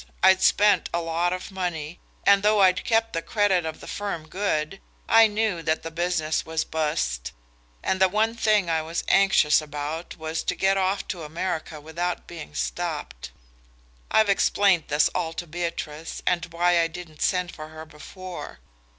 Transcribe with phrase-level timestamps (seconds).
[0.23, 4.27] I'd spent a lot of money, and though I'd kept the credit of the firm
[4.27, 7.33] good, I knew that the business was bust,
[7.83, 12.25] and the one thing I was anxious about was to get off to America without
[12.25, 13.29] being stopped.
[14.09, 18.57] I've explained this all to Beatrice, and why I didn't send for her before.